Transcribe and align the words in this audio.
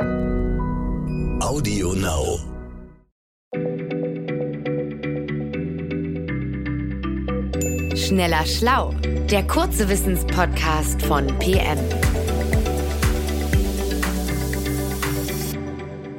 Audio 0.00 1.92
Now. 1.92 2.38
Schneller 7.94 8.46
Schlau, 8.46 8.94
der 9.30 9.46
kurze 9.46 9.90
Wissenspodcast 9.90 11.02
von 11.02 11.26
PM. 11.38 11.78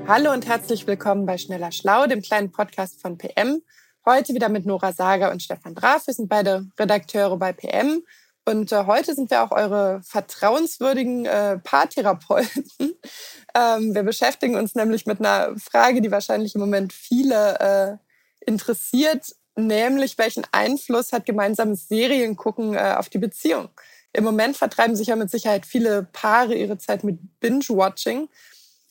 Hallo 0.07 0.31
und 0.31 0.47
herzlich 0.47 0.85
willkommen 0.85 1.25
bei 1.25 1.39
Schneller 1.39 1.71
Schlau, 1.71 2.05
dem 2.05 2.21
kleinen 2.21 2.51
Podcast 2.51 3.01
von 3.01 3.17
PM. 3.17 3.63
Heute 4.05 4.35
wieder 4.35 4.49
mit 4.49 4.67
Nora 4.67 4.91
Sager 4.91 5.31
und 5.31 5.41
Stefan 5.41 5.73
Draf. 5.73 6.05
Wir 6.05 6.13
sind 6.13 6.29
beide 6.29 6.67
Redakteure 6.79 7.37
bei 7.37 7.51
PM. 7.51 8.03
Und 8.45 8.71
äh, 8.71 8.85
heute 8.85 9.13
sind 9.13 9.29
wir 9.29 9.43
auch 9.43 9.51
eure 9.51 10.01
vertrauenswürdigen 10.03 11.25
äh, 11.25 11.59
Paartherapeuten. 11.59 12.65
ähm, 13.55 13.93
wir 13.93 14.03
beschäftigen 14.03 14.55
uns 14.55 14.73
nämlich 14.73 15.05
mit 15.05 15.19
einer 15.19 15.55
Frage, 15.57 16.01
die 16.01 16.11
wahrscheinlich 16.11 16.55
im 16.55 16.61
Moment 16.61 16.91
viele 16.91 17.59
äh, 17.59 18.49
interessiert, 18.49 19.35
nämlich 19.55 20.17
welchen 20.17 20.43
Einfluss 20.51 21.13
hat 21.13 21.25
gemeinsames 21.25 21.87
Seriengucken 21.87 22.73
äh, 22.73 22.95
auf 22.97 23.09
die 23.09 23.19
Beziehung? 23.19 23.69
Im 24.13 24.23
Moment 24.23 24.57
vertreiben 24.57 24.95
sich 24.95 25.07
ja 25.07 25.15
mit 25.15 25.29
Sicherheit 25.29 25.65
viele 25.65 26.07
Paare 26.11 26.55
ihre 26.55 26.77
Zeit 26.77 27.03
mit 27.03 27.19
Binge-Watching. 27.39 28.27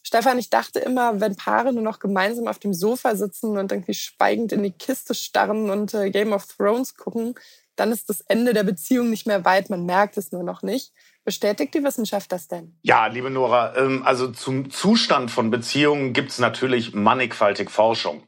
Stefan, 0.03 0.39
ich 0.39 0.49
dachte 0.49 0.79
immer, 0.79 1.21
wenn 1.21 1.37
Paare 1.37 1.73
nur 1.73 1.83
noch 1.83 1.99
gemeinsam 1.99 2.49
auf 2.49 2.59
dem 2.59 2.73
Sofa 2.73 3.17
sitzen 3.17 3.59
und 3.59 3.71
irgendwie 3.71 3.95
schweigend 3.95 4.53
in 4.53 4.63
die 4.63 4.71
Kiste 4.71 5.15
starren 5.15 5.69
und 5.71 5.93
äh, 5.93 6.11
Game 6.11 6.33
of 6.33 6.47
Thrones 6.47 6.97
gucken, 6.97 7.35
dann 7.81 7.93
ist 7.93 8.11
das 8.11 8.21
Ende 8.21 8.53
der 8.53 8.63
Beziehung 8.63 9.09
nicht 9.09 9.27
mehr 9.27 9.47
weit, 9.47 9.71
man 9.71 9.87
merkt 9.87 10.19
es 10.19 10.33
nur 10.33 10.43
noch 10.43 10.63
nicht. 10.63 10.93
Bestätigt 11.25 11.73
die 11.73 11.83
Wissenschaft 11.83 12.31
das 12.31 12.47
denn? 12.47 12.75
Ja, 12.83 13.07
liebe 13.07 13.31
Nora, 13.31 13.75
ähm, 13.77 14.03
also 14.05 14.29
zum 14.29 14.71
Zustand 14.71 15.31
von 15.31 15.51
Beziehungen 15.51 16.13
gibt 16.13 16.31
es 16.31 16.39
natürlich 16.39 16.93
mannigfaltig 16.93 17.71
Forschung. 17.71 18.23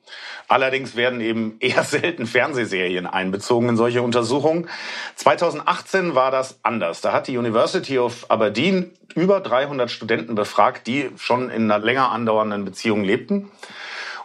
Allerdings 0.48 0.96
werden 0.96 1.20
eben 1.20 1.56
eher 1.60 1.84
selten 1.84 2.26
Fernsehserien 2.26 3.06
einbezogen 3.06 3.68
in 3.68 3.76
solche 3.76 4.00
Untersuchungen. 4.00 4.70
2018 5.16 6.14
war 6.14 6.30
das 6.30 6.58
anders. 6.62 7.02
Da 7.02 7.12
hat 7.12 7.28
die 7.28 7.36
University 7.36 7.98
of 7.98 8.30
Aberdeen 8.30 8.92
über 9.14 9.40
300 9.40 9.90
Studenten 9.90 10.34
befragt, 10.34 10.86
die 10.86 11.10
schon 11.16 11.50
in 11.50 11.70
einer 11.70 11.84
länger 11.84 12.10
andauernden 12.10 12.64
Beziehung 12.64 13.04
lebten. 13.04 13.50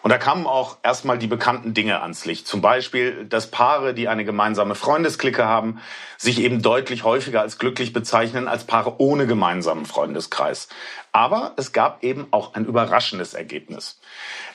Und 0.07 0.11
da 0.11 0.19
kamen 0.19 0.47
auch 0.47 0.77
erstmal 0.83 1.17
die 1.17 1.27
bekannten 1.27 1.73
Dinge 1.73 2.01
ans 2.01 2.23
Licht. 2.23 2.47
Zum 2.47 2.61
Beispiel, 2.61 3.25
dass 3.25 3.51
Paare, 3.51 3.93
die 3.93 4.07
eine 4.07 4.23
gemeinsame 4.23 4.73
Freundesklicke 4.73 5.43
haben, 5.43 5.81
sich 6.17 6.39
eben 6.39 6.61
deutlich 6.61 7.03
häufiger 7.03 7.41
als 7.41 7.57
glücklich 7.57 7.91
bezeichnen 7.91 8.47
als 8.47 8.63
Paare 8.63 9.01
ohne 9.01 9.27
gemeinsamen 9.27 9.85
Freundeskreis. 9.85 10.69
Aber 11.11 11.55
es 11.57 11.73
gab 11.73 12.05
eben 12.05 12.27
auch 12.31 12.53
ein 12.53 12.63
überraschendes 12.63 13.33
Ergebnis. 13.33 13.99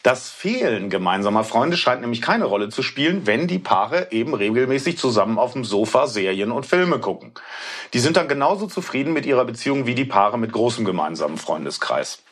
Das 0.03 0.31
Fehlen 0.31 0.89
gemeinsamer 0.89 1.45
Freunde 1.45 1.77
scheint 1.77 2.01
nämlich 2.01 2.23
keine 2.23 2.47
Rolle 2.47 2.71
zu 2.71 2.83
spielen, 2.83 3.27
wenn 3.27 3.47
die 3.47 3.59
Paare 3.59 4.11
eben 4.11 4.33
regelmäßig 4.33 4.97
zusammen 4.97 5.39
auf 5.39 5.53
dem 5.53 5.67
Sofa 5.67 6.07
Serien 6.07 6.51
und 6.51 6.65
Filme 6.65 6.99
gucken. 6.99 7.35
Die 7.93 7.99
sind 7.99 8.17
dann 8.17 8.27
genauso 8.27 8.69
zufrieden 8.69 9.13
mit 9.13 9.27
ihrer 9.27 9.45
Beziehung 9.45 9.85
wie 9.85 9.95
die 9.95 10.07
Paare 10.07 10.39
mit 10.39 10.51
großem 10.51 10.87
gemeinsamen 10.87 11.37
Freundeskreis. 11.37 12.23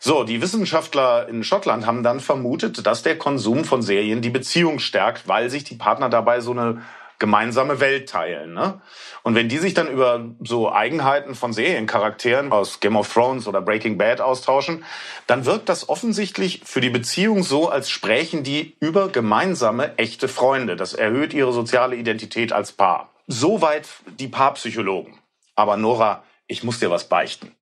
So, 0.00 0.24
die 0.24 0.42
Wissenschaftler 0.42 1.28
in 1.28 1.44
Schottland 1.44 1.86
haben 1.86 2.02
dann 2.02 2.20
vermutet, 2.20 2.86
dass 2.86 3.02
der 3.02 3.18
Konsum 3.18 3.64
von 3.64 3.82
Serien 3.82 4.22
die 4.22 4.30
Beziehung 4.30 4.78
stärkt, 4.78 5.28
weil 5.28 5.50
sich 5.50 5.64
die 5.64 5.76
Partner 5.76 6.08
dabei 6.08 6.40
so 6.40 6.52
eine 6.52 6.82
gemeinsame 7.18 7.80
Welt 7.80 8.08
teilen. 8.08 8.54
Ne? 8.54 8.80
Und 9.22 9.34
wenn 9.34 9.48
die 9.48 9.58
sich 9.58 9.74
dann 9.74 9.88
über 9.88 10.24
so 10.40 10.70
Eigenheiten 10.70 11.34
von 11.34 11.52
Seriencharakteren 11.52 12.52
aus 12.52 12.80
Game 12.80 12.96
of 12.96 13.12
Thrones 13.12 13.48
oder 13.48 13.62
Breaking 13.62 13.98
Bad 13.98 14.20
austauschen, 14.20 14.84
dann 15.26 15.46
wirkt 15.46 15.68
das 15.68 15.88
offensichtlich 15.88 16.62
für 16.64 16.80
die 16.80 16.90
Beziehung 16.90 17.42
so, 17.42 17.68
als 17.68 17.90
sprächen 17.90 18.42
die 18.42 18.76
über 18.80 19.08
gemeinsame, 19.08 19.96
echte 19.96 20.28
Freunde. 20.28 20.76
Das 20.76 20.94
erhöht 20.94 21.32
ihre 21.32 21.52
soziale 21.52 21.96
Identität 21.96 22.52
als 22.52 22.72
Paar. 22.72 23.10
Soweit 23.26 23.88
die 24.18 24.28
Paarpsychologen. 24.28 25.14
Aber 25.54 25.76
Nora, 25.76 26.22
ich 26.46 26.62
muss 26.62 26.78
dir 26.78 26.90
was 26.90 27.08
beichten. 27.08 27.52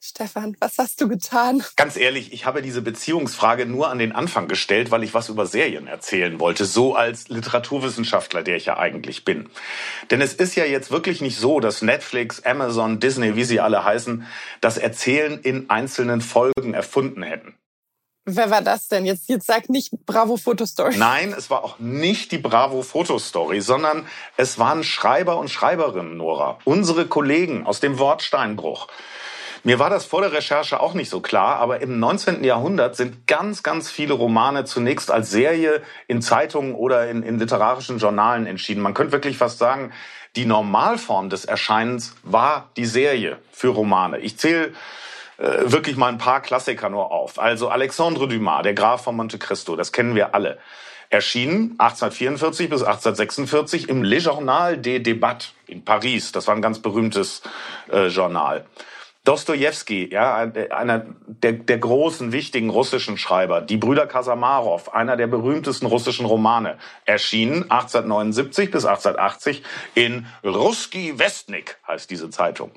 Stefan, 0.00 0.56
was 0.60 0.78
hast 0.78 1.00
du 1.00 1.08
getan? 1.08 1.62
Ganz 1.76 1.96
ehrlich, 1.96 2.32
ich 2.32 2.46
habe 2.46 2.62
diese 2.62 2.82
Beziehungsfrage 2.82 3.66
nur 3.66 3.88
an 3.88 3.98
den 3.98 4.12
Anfang 4.12 4.48
gestellt, 4.48 4.90
weil 4.90 5.02
ich 5.02 5.14
was 5.14 5.28
über 5.28 5.46
Serien 5.46 5.86
erzählen 5.86 6.38
wollte, 6.38 6.64
so 6.64 6.94
als 6.94 7.28
Literaturwissenschaftler, 7.28 8.42
der 8.42 8.56
ich 8.56 8.66
ja 8.66 8.78
eigentlich 8.78 9.24
bin. 9.24 9.48
Denn 10.10 10.20
es 10.20 10.34
ist 10.34 10.54
ja 10.54 10.64
jetzt 10.64 10.90
wirklich 10.90 11.20
nicht 11.20 11.38
so, 11.38 11.60
dass 11.60 11.82
Netflix, 11.82 12.44
Amazon, 12.44 13.00
Disney, 13.00 13.36
wie 13.36 13.44
sie 13.44 13.60
alle 13.60 13.84
heißen, 13.84 14.26
das 14.60 14.78
Erzählen 14.78 15.40
in 15.40 15.70
einzelnen 15.70 16.20
Folgen 16.20 16.74
erfunden 16.74 17.22
hätten. 17.22 17.54
Wer 18.28 18.50
war 18.50 18.60
das 18.60 18.88
denn? 18.88 19.06
Jetzt, 19.06 19.28
jetzt 19.28 19.46
sag 19.46 19.68
nicht 19.68 19.92
Bravo 20.04 20.36
Fotostory. 20.36 20.96
Nein, 20.96 21.32
es 21.36 21.48
war 21.48 21.62
auch 21.62 21.78
nicht 21.78 22.32
die 22.32 22.38
Bravo 22.38 22.82
Fotostory, 22.82 23.60
sondern 23.60 24.04
es 24.36 24.58
waren 24.58 24.82
Schreiber 24.82 25.38
und 25.38 25.48
Schreiberinnen, 25.48 26.16
Nora. 26.16 26.58
Unsere 26.64 27.06
Kollegen 27.06 27.66
aus 27.66 27.78
dem 27.78 28.00
Wortsteinbruch. 28.00 28.88
Mir 29.66 29.80
war 29.80 29.90
das 29.90 30.04
vor 30.04 30.20
der 30.20 30.30
Recherche 30.30 30.78
auch 30.78 30.94
nicht 30.94 31.10
so 31.10 31.18
klar, 31.18 31.56
aber 31.56 31.80
im 31.82 31.98
19. 31.98 32.44
Jahrhundert 32.44 32.94
sind 32.94 33.26
ganz, 33.26 33.64
ganz 33.64 33.90
viele 33.90 34.14
Romane 34.14 34.64
zunächst 34.64 35.10
als 35.10 35.32
Serie 35.32 35.82
in 36.06 36.22
Zeitungen 36.22 36.76
oder 36.76 37.10
in, 37.10 37.24
in 37.24 37.40
literarischen 37.40 37.98
Journalen 37.98 38.46
entschieden. 38.46 38.80
Man 38.80 38.94
könnte 38.94 39.10
wirklich 39.10 39.36
fast 39.36 39.58
sagen, 39.58 39.90
die 40.36 40.44
Normalform 40.44 41.30
des 41.30 41.46
Erscheinens 41.46 42.14
war 42.22 42.70
die 42.76 42.84
Serie 42.84 43.38
für 43.50 43.70
Romane. 43.70 44.20
Ich 44.20 44.38
zähle 44.38 44.66
äh, 45.38 45.62
wirklich 45.64 45.96
mal 45.96 46.12
ein 46.12 46.18
paar 46.18 46.42
Klassiker 46.42 46.88
nur 46.88 47.10
auf. 47.10 47.40
Also 47.40 47.68
Alexandre 47.68 48.28
Dumas, 48.28 48.62
der 48.62 48.74
Graf 48.74 49.02
von 49.02 49.16
Monte 49.16 49.36
Cristo, 49.36 49.74
das 49.74 49.90
kennen 49.90 50.14
wir 50.14 50.32
alle. 50.32 50.58
Erschienen 51.10 51.74
1844 51.78 52.70
bis 52.70 52.82
1846 52.84 53.88
im 53.88 54.04
Le 54.04 54.18
Journal 54.18 54.78
des 54.78 55.00
Débats 55.00 55.54
in 55.66 55.84
Paris. 55.84 56.30
Das 56.30 56.46
war 56.46 56.54
ein 56.54 56.62
ganz 56.62 56.78
berühmtes 56.78 57.42
äh, 57.90 58.06
Journal. 58.06 58.64
Dostoevsky, 59.26 60.08
ja, 60.12 60.36
einer 60.70 61.04
der, 61.26 61.52
der 61.54 61.78
großen, 61.78 62.30
wichtigen 62.30 62.70
russischen 62.70 63.18
Schreiber, 63.18 63.60
die 63.60 63.76
Brüder 63.76 64.06
Kasamarow, 64.06 64.94
einer 64.94 65.16
der 65.16 65.26
berühmtesten 65.26 65.86
russischen 65.86 66.26
Romane, 66.26 66.78
erschienen 67.06 67.68
1879 67.68 68.70
bis 68.70 68.84
1880 68.84 69.64
in 69.96 70.26
Ruski 70.44 71.18
Westnik, 71.18 71.76
heißt 71.88 72.08
diese 72.08 72.30
Zeitung. 72.30 72.70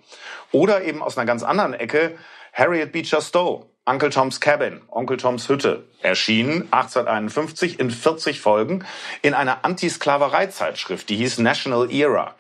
Oder 0.52 0.84
eben 0.84 1.04
aus 1.04 1.20
einer 1.20 1.28
ganz 1.28 1.44
anderen 1.44 1.76
Ecke 1.76 2.18
Harriet 2.52 2.94
Beecher 2.94 3.22
Stowe, 3.22 3.68
Uncle 3.86 4.10
Tom's 4.10 4.42
Cabin, 4.42 4.81
Onkel 4.88 5.18
Toms 5.18 5.50
Hütte, 5.50 5.84
erschienen 6.02 6.68
1851 6.72 7.80
in 7.80 7.92
40 7.92 8.42
Folgen 8.42 8.86
in 9.22 9.36
einer 9.36 9.64
Antisklaverei-Zeitschrift, 9.66 11.10
die 11.10 11.18
hieß 11.18 11.38
National 11.38 11.92
Era 11.92 12.34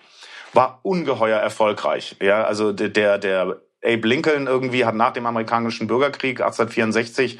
war 0.51 0.79
ungeheuer 0.81 1.39
erfolgreich. 1.39 2.15
Ja, 2.19 2.43
also 2.43 2.71
der, 2.71 3.19
der 3.19 3.61
Abe 3.83 4.07
Lincoln 4.07 4.47
irgendwie 4.47 4.85
hat 4.85 4.95
nach 4.95 5.13
dem 5.13 5.25
amerikanischen 5.25 5.87
Bürgerkrieg 5.87 6.41
1864 6.41 7.39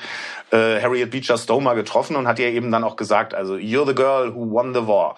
äh, 0.52 0.82
Harriet 0.82 1.12
Beecher 1.12 1.38
Stowe 1.38 1.76
getroffen 1.76 2.16
und 2.16 2.28
hat 2.28 2.40
ihr 2.40 2.48
eben 2.48 2.72
dann 2.72 2.84
auch 2.84 2.96
gesagt, 2.96 3.34
also 3.34 3.56
you're 3.56 3.86
the 3.86 3.96
girl 3.96 4.34
who 4.34 4.50
won 4.50 4.74
the 4.74 4.88
war. 4.88 5.16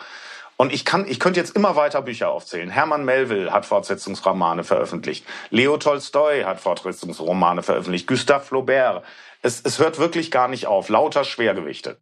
Und 0.57 0.71
ich 0.71 0.85
kann, 0.85 1.07
ich 1.07 1.19
könnte 1.19 1.39
jetzt 1.39 1.55
immer 1.55 1.75
weiter 1.75 2.03
Bücher 2.03 2.29
aufzählen. 2.29 2.69
Hermann 2.69 3.03
Melville 3.03 3.51
hat 3.51 3.65
Fortsetzungsromane 3.65 4.63
veröffentlicht. 4.63 5.25
Leo 5.49 5.77
Tolstoi 5.77 6.43
hat 6.43 6.59
Fortsetzungsromane 6.59 7.63
veröffentlicht. 7.63 8.05
Gustave 8.05 8.45
Flaubert. 8.45 9.03
Es, 9.41 9.61
es 9.61 9.79
hört 9.79 9.97
wirklich 9.97 10.29
gar 10.29 10.47
nicht 10.47 10.67
auf. 10.67 10.89
Lauter 10.89 11.23
Schwergewichte. 11.23 11.97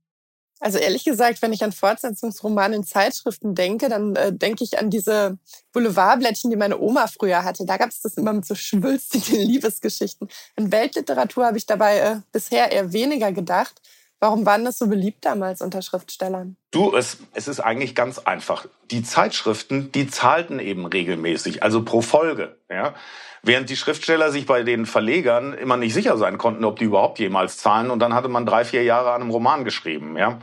Also 0.62 0.78
ehrlich 0.78 1.06
gesagt, 1.06 1.42
wenn 1.42 1.54
ich 1.54 1.64
an 1.64 1.72
Fortsetzungsromane 1.72 2.76
in 2.76 2.84
Zeitschriften 2.84 3.56
denke, 3.56 3.88
dann 3.88 4.16
äh, 4.16 4.34
denke 4.34 4.64
ich 4.64 4.78
an 4.78 4.90
diese 4.90 5.38
Boulevardblättchen, 5.72 6.50
die 6.50 6.58
meine 6.58 6.80
Oma 6.80 7.08
früher 7.08 7.46
hatte. 7.46 7.66
Da 7.66 7.78
gab 7.78 7.90
es 7.90 8.02
das 8.02 8.16
immer 8.16 8.34
mit 8.34 8.46
so 8.46 8.56
schwülstigen 8.56 9.40
Liebesgeschichten. 9.40 10.28
In 10.58 10.72
Weltliteratur 10.72 11.46
habe 11.46 11.58
ich 11.58 11.66
dabei 11.66 12.00
äh, 12.00 12.16
bisher 12.34 12.72
eher 12.72 12.92
weniger 12.92 13.32
gedacht. 13.32 13.82
Warum 14.22 14.46
waren 14.46 14.66
das 14.66 14.78
so 14.78 14.88
beliebt 14.88 15.24
damals 15.24 15.62
unter 15.62 15.82
Schriftstellern? 15.82 16.58
Du, 16.72 16.94
es, 16.94 17.20
es 17.34 17.48
ist 17.48 17.62
eigentlich 17.62 17.96
ganz 17.96 18.20
einfach. 18.20 18.66
Die 18.92 19.02
Zeitschriften, 19.02 19.94
die 19.94 20.08
zahlten 20.08 20.60
eben 20.60 20.86
regelmäßig, 20.86 21.64
also 21.64 21.84
pro 21.86 22.02
Folge. 22.02 22.58
Ja? 22.70 22.96
Während 23.44 23.70
die 23.70 23.78
Schriftsteller 23.78 24.32
sich 24.34 24.46
bei 24.46 24.64
den 24.64 24.86
Verlegern 24.86 25.54
immer 25.54 25.78
nicht 25.78 25.94
sicher 25.94 26.18
sein 26.18 26.38
konnten, 26.38 26.66
ob 26.66 26.78
die 26.78 26.84
überhaupt 26.84 27.20
jemals 27.20 27.58
zahlen. 27.58 27.90
Und 27.90 28.00
dann 28.00 28.14
hatte 28.14 28.28
man 28.28 28.46
drei, 28.46 28.66
vier 28.66 28.84
Jahre 28.84 29.14
an 29.14 29.22
einem 29.22 29.32
Roman 29.32 29.64
geschrieben. 29.64 30.18
Ja? 30.18 30.40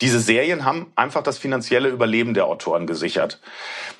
Diese 0.00 0.18
Serien 0.18 0.64
haben 0.64 0.90
einfach 0.96 1.22
das 1.22 1.36
finanzielle 1.36 1.90
Überleben 1.90 2.32
der 2.32 2.46
Autoren 2.46 2.86
gesichert. 2.86 3.40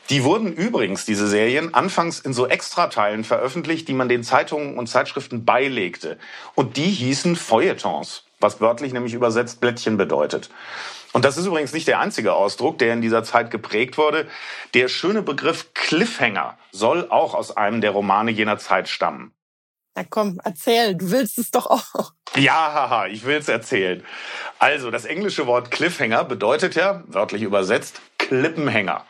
Die 0.09 0.25
wurden 0.25 0.51
übrigens, 0.55 1.05
diese 1.05 1.29
Serien, 1.29 1.75
anfangs 1.75 2.21
in 2.21 2.33
so 2.33 2.47
Extrateilen 2.47 3.25
veröffentlicht, 3.25 3.87
die 3.87 3.93
man 3.95 4.09
den 4.09 4.23
Zeitungen 4.23 4.79
und 4.79 4.87
Zeitschriften 4.87 5.45
beilegte. 5.45 6.17
Und 6.55 6.79
die 6.79 6.89
hießen 6.89 7.37
Feuilletons, 7.37 8.25
was 8.41 8.61
wörtlich 8.61 8.93
nämlich 8.93 9.15
übersetzt 9.15 9.61
Blättchen 9.61 9.97
bedeutet. 9.97 10.51
Und 11.13 11.25
das 11.25 11.37
ist 11.37 11.47
übrigens 11.47 11.73
nicht 11.73 11.89
der 11.89 11.99
einzige 12.01 12.35
Ausdruck, 12.35 12.79
der 12.79 12.93
in 12.93 13.01
dieser 13.01 13.25
Zeit 13.25 13.51
geprägt 13.51 13.99
wurde. 13.99 14.29
Der 14.75 14.89
schöne 14.89 15.23
Begriff 15.23 15.75
Cliffhanger 15.75 16.57
soll 16.71 17.11
auch 17.11 17.35
aus 17.35 17.57
einem 17.57 17.81
der 17.81 17.91
Romane 17.91 18.31
jener 18.31 18.59
Zeit 18.59 18.89
stammen. 18.89 19.33
Na 19.97 20.05
komm, 20.09 20.41
erzähl, 20.45 20.95
du 20.95 21.11
willst 21.11 21.39
es 21.39 21.51
doch 21.51 21.67
auch. 21.67 22.13
Ja, 22.37 22.53
haha, 22.53 23.07
ich 23.07 23.25
will 23.25 23.39
es 23.39 23.49
erzählen. 23.49 24.05
Also, 24.61 24.93
das 24.93 25.05
englische 25.05 25.49
Wort 25.49 25.73
Cliffhanger 25.73 26.23
bedeutet 26.23 26.77
ja, 26.77 27.03
wörtlich 27.09 27.43
übersetzt, 27.43 28.01
Klippenhänger. 28.19 29.05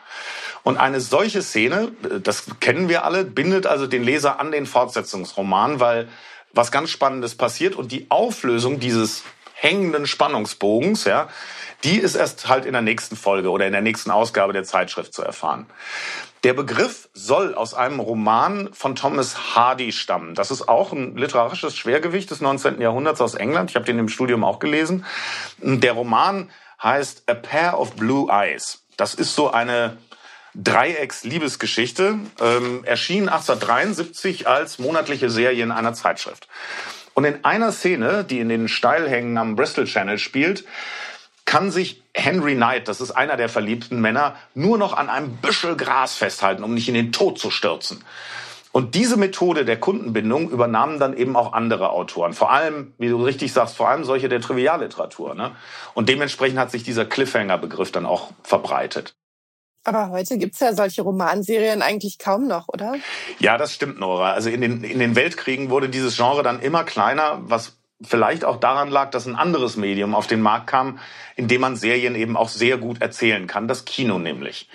Und 0.63 0.77
eine 0.77 0.99
solche 0.99 1.43
Szene, 1.43 1.91
das 2.23 2.45
kennen 2.59 2.89
wir 2.89 3.05
alle, 3.05 3.25
bindet 3.25 3.67
also 3.67 3.85
den 3.85 4.03
Leser 4.03 4.39
an 4.39 4.51
den 4.51 4.65
Fortsetzungsroman, 4.65 5.79
weil 5.79 6.07
was 6.53 6.71
ganz 6.71 6.89
Spannendes 6.89 7.35
passiert 7.35 7.75
und 7.75 7.91
die 7.91 8.07
Auflösung 8.09 8.79
dieses 8.79 9.23
hängenden 9.53 10.07
Spannungsbogens, 10.07 11.05
ja, 11.05 11.29
die 11.83 11.97
ist 11.97 12.15
erst 12.15 12.47
halt 12.47 12.65
in 12.65 12.73
der 12.73 12.81
nächsten 12.81 13.15
Folge 13.15 13.49
oder 13.49 13.65
in 13.65 13.73
der 13.73 13.81
nächsten 13.81 14.11
Ausgabe 14.11 14.53
der 14.53 14.63
Zeitschrift 14.63 15.13
zu 15.13 15.21
erfahren. 15.21 15.67
Der 16.43 16.53
Begriff 16.53 17.09
soll 17.13 17.53
aus 17.53 17.75
einem 17.75 17.99
Roman 17.99 18.69
von 18.73 18.95
Thomas 18.95 19.55
Hardy 19.55 19.91
stammen. 19.91 20.33
Das 20.33 20.49
ist 20.49 20.67
auch 20.67 20.91
ein 20.91 21.15
literarisches 21.15 21.75
Schwergewicht 21.75 22.31
des 22.31 22.41
19. 22.41 22.81
Jahrhunderts 22.81 23.21
aus 23.21 23.35
England. 23.35 23.69
Ich 23.69 23.75
habe 23.75 23.85
den 23.85 23.99
im 23.99 24.09
Studium 24.09 24.43
auch 24.43 24.57
gelesen. 24.57 25.05
Der 25.59 25.93
Roman 25.93 26.49
heißt 26.81 27.29
A 27.29 27.35
Pair 27.35 27.79
of 27.79 27.93
Blue 27.93 28.31
Eyes. 28.31 28.83
Das 28.97 29.13
ist 29.13 29.35
so 29.35 29.51
eine 29.51 29.97
Dreiecks-Liebesgeschichte, 30.55 32.19
ähm, 32.41 32.83
erschien 32.83 33.29
1873 33.29 34.47
als 34.47 34.79
monatliche 34.79 35.29
Serie 35.29 35.63
in 35.63 35.71
einer 35.71 35.93
Zeitschrift. 35.93 36.47
Und 37.13 37.25
in 37.25 37.43
einer 37.43 37.71
Szene, 37.71 38.23
die 38.23 38.39
in 38.39 38.49
den 38.49 38.67
Steilhängen 38.67 39.37
am 39.37 39.55
Bristol 39.55 39.85
Channel 39.85 40.17
spielt, 40.17 40.65
kann 41.45 41.71
sich 41.71 42.03
Henry 42.13 42.55
Knight, 42.55 42.87
das 42.87 43.01
ist 43.01 43.11
einer 43.11 43.35
der 43.35 43.49
verliebten 43.49 43.99
Männer, 43.99 44.35
nur 44.53 44.77
noch 44.77 44.93
an 44.93 45.09
einem 45.09 45.37
Büschel 45.37 45.75
Gras 45.75 46.15
festhalten, 46.15 46.63
um 46.63 46.73
nicht 46.73 46.87
in 46.87 46.93
den 46.93 47.11
Tod 47.11 47.39
zu 47.39 47.51
stürzen. 47.51 48.03
Und 48.71 48.95
diese 48.95 49.17
Methode 49.17 49.65
der 49.65 49.77
Kundenbindung 49.77 50.49
übernahmen 50.49 50.97
dann 50.97 51.15
eben 51.15 51.35
auch 51.35 51.51
andere 51.51 51.89
Autoren. 51.89 52.33
Vor 52.33 52.51
allem, 52.51 52.93
wie 52.97 53.09
du 53.09 53.21
richtig 53.21 53.51
sagst, 53.51 53.75
vor 53.75 53.89
allem 53.89 54.05
solche 54.05 54.29
der 54.29 54.39
Trivialliteratur. 54.39 55.35
Ne? 55.35 55.51
Und 55.93 56.07
dementsprechend 56.07 56.57
hat 56.57 56.71
sich 56.71 56.83
dieser 56.83 57.05
Cliffhanger-Begriff 57.05 57.91
dann 57.91 58.05
auch 58.05 58.31
verbreitet. 58.43 59.13
Aber 59.83 60.09
heute 60.09 60.37
gibt's 60.37 60.59
ja 60.59 60.73
solche 60.73 61.01
Romanserien 61.01 61.81
eigentlich 61.81 62.19
kaum 62.19 62.47
noch, 62.47 62.67
oder? 62.69 62.95
Ja, 63.39 63.57
das 63.57 63.73
stimmt, 63.73 63.99
Nora. 63.99 64.33
Also 64.33 64.49
in 64.49 64.61
den, 64.61 64.83
in 64.83 64.99
den 64.99 65.15
Weltkriegen 65.15 65.69
wurde 65.69 65.89
dieses 65.89 66.15
Genre 66.15 66.43
dann 66.43 66.61
immer 66.61 66.83
kleiner, 66.83 67.39
was 67.43 67.77
vielleicht 68.01 68.45
auch 68.45 68.57
daran 68.57 68.89
lag, 68.89 69.11
dass 69.11 69.25
ein 69.25 69.35
anderes 69.35 69.77
Medium 69.77 70.15
auf 70.15 70.27
den 70.27 70.41
Markt 70.41 70.67
kam, 70.67 70.99
in 71.35 71.47
dem 71.47 71.61
man 71.61 71.75
Serien 71.75 72.15
eben 72.15 72.37
auch 72.37 72.49
sehr 72.49 72.77
gut 72.77 73.01
erzählen 73.01 73.47
kann, 73.47 73.67
das 73.67 73.85
Kino 73.85 74.19
nämlich. 74.19 74.69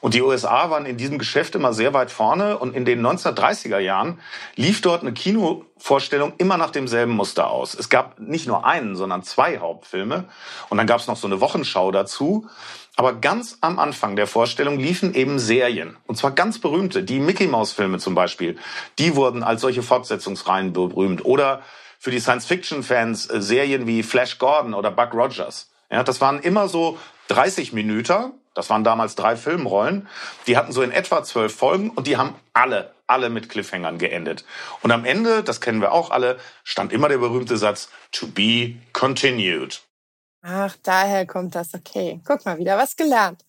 Und 0.00 0.14
die 0.14 0.22
USA 0.22 0.70
waren 0.70 0.86
in 0.86 0.96
diesem 0.96 1.18
Geschäft 1.18 1.54
immer 1.54 1.72
sehr 1.72 1.94
weit 1.94 2.10
vorne 2.10 2.58
und 2.58 2.74
in 2.74 2.84
den 2.84 3.04
1930er 3.04 3.78
Jahren 3.78 4.20
lief 4.56 4.80
dort 4.80 5.02
eine 5.02 5.12
Kinovorstellung 5.12 6.32
immer 6.38 6.56
nach 6.56 6.70
demselben 6.70 7.14
Muster 7.14 7.50
aus. 7.50 7.74
Es 7.74 7.88
gab 7.88 8.18
nicht 8.20 8.46
nur 8.46 8.64
einen, 8.64 8.96
sondern 8.96 9.22
zwei 9.22 9.58
Hauptfilme 9.58 10.24
und 10.68 10.78
dann 10.78 10.86
gab 10.86 11.00
es 11.00 11.06
noch 11.06 11.16
so 11.16 11.26
eine 11.26 11.40
Wochenschau 11.40 11.90
dazu. 11.90 12.48
Aber 12.96 13.14
ganz 13.14 13.58
am 13.60 13.78
Anfang 13.78 14.16
der 14.16 14.26
Vorstellung 14.26 14.80
liefen 14.80 15.14
eben 15.14 15.38
Serien. 15.38 15.96
Und 16.08 16.16
zwar 16.16 16.32
ganz 16.32 16.58
berühmte. 16.58 17.04
Die 17.04 17.20
Mickey 17.20 17.46
Mouse 17.46 17.70
Filme 17.70 17.98
zum 17.98 18.16
Beispiel. 18.16 18.58
Die 18.98 19.14
wurden 19.14 19.44
als 19.44 19.60
solche 19.60 19.84
Fortsetzungsreihen 19.84 20.72
berühmt. 20.72 21.24
Oder 21.24 21.62
für 22.00 22.10
die 22.10 22.18
Science-Fiction-Fans 22.18 23.30
äh, 23.30 23.40
Serien 23.40 23.86
wie 23.86 24.02
Flash 24.02 24.38
Gordon 24.38 24.74
oder 24.74 24.90
Buck 24.90 25.14
Rogers. 25.14 25.70
Ja, 25.90 26.02
das 26.02 26.20
waren 26.20 26.40
immer 26.40 26.68
so 26.68 26.98
30 27.28 27.72
Minuten. 27.72 28.32
Das 28.58 28.70
waren 28.70 28.82
damals 28.82 29.14
drei 29.14 29.36
Filmrollen. 29.36 30.08
Die 30.48 30.56
hatten 30.56 30.72
so 30.72 30.82
in 30.82 30.90
etwa 30.90 31.22
zwölf 31.22 31.54
Folgen 31.54 31.90
und 31.90 32.08
die 32.08 32.16
haben 32.16 32.34
alle, 32.54 32.92
alle 33.06 33.30
mit 33.30 33.48
Cliffhangern 33.48 33.98
geendet. 33.98 34.44
Und 34.82 34.90
am 34.90 35.04
Ende, 35.04 35.44
das 35.44 35.60
kennen 35.60 35.80
wir 35.80 35.92
auch 35.92 36.10
alle, 36.10 36.40
stand 36.64 36.92
immer 36.92 37.08
der 37.08 37.18
berühmte 37.18 37.56
Satz, 37.56 37.88
to 38.10 38.26
be 38.26 38.74
continued. 38.92 39.80
Ach, 40.42 40.74
daher 40.82 41.24
kommt 41.24 41.54
das. 41.54 41.72
Okay, 41.72 42.20
guck 42.26 42.44
mal, 42.46 42.58
wieder 42.58 42.76
was 42.76 42.96
gelernt. 42.96 43.44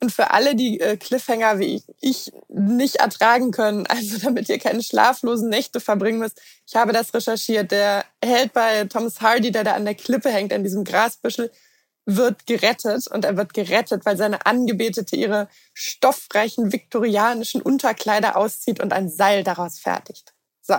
Und 0.00 0.10
für 0.10 0.30
alle, 0.30 0.56
die 0.56 0.80
äh, 0.80 0.96
Cliffhanger 0.96 1.58
wie 1.58 1.76
ich, 1.76 1.84
ich 2.00 2.32
nicht 2.48 2.96
ertragen 2.96 3.50
können, 3.50 3.86
also 3.90 4.16
damit 4.16 4.48
ihr 4.48 4.58
keine 4.58 4.82
schlaflosen 4.82 5.50
Nächte 5.50 5.80
verbringen 5.80 6.20
müsst, 6.20 6.40
ich 6.66 6.76
habe 6.76 6.94
das 6.94 7.12
recherchiert. 7.12 7.72
Der 7.72 8.06
Held 8.24 8.54
bei 8.54 8.84
Thomas 8.84 9.20
Hardy, 9.20 9.52
der 9.52 9.64
da 9.64 9.74
an 9.74 9.84
der 9.84 9.96
Klippe 9.96 10.30
hängt, 10.30 10.54
an 10.54 10.64
diesem 10.64 10.84
Grasbüschel, 10.84 11.52
wird 12.06 12.46
gerettet. 12.46 13.08
Und 13.08 13.24
er 13.24 13.36
wird 13.36 13.52
gerettet, 13.52 14.06
weil 14.06 14.16
seine 14.16 14.46
Angebetete 14.46 15.16
ihre 15.16 15.48
stoffreichen 15.74 16.72
viktorianischen 16.72 17.60
Unterkleider 17.60 18.36
auszieht 18.36 18.80
und 18.80 18.92
ein 18.92 19.10
Seil 19.10 19.44
daraus 19.44 19.78
fertigt. 19.78 20.32
So, 20.62 20.76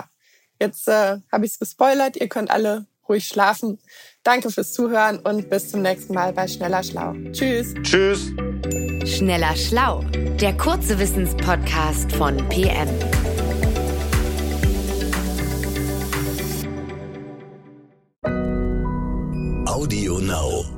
jetzt 0.60 0.88
äh, 0.88 1.18
habe 1.32 1.46
ich 1.46 1.52
es 1.52 1.60
gespoilert. 1.60 2.18
Ihr 2.18 2.30
könnt 2.30 2.50
alle 2.50 2.88
ruhig 3.08 3.28
schlafen. 3.28 3.80
Danke 4.24 4.50
fürs 4.50 4.74
Zuhören 4.74 5.20
und 5.20 5.50
bis 5.50 5.72
zum 5.72 5.82
nächsten 5.82 6.14
Mal 6.14 6.34
bei 6.34 6.48
Schneller 6.48 6.84
Schlau. 6.84 7.14
Tschüss. 7.32 7.74
Tschüss. 7.84 8.32
Schneller 9.06 9.56
Schlau, 9.56 10.02
der 10.42 10.56
kurze 10.58 11.00
Wissenspodcast 11.00 12.12
von 12.12 12.38
PM. 12.50 12.90
Audio 19.66 20.20
Now. 20.20 20.77